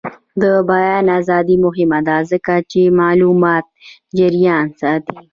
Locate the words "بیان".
0.71-1.05